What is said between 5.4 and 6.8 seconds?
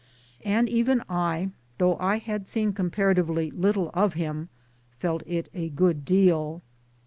a good deal.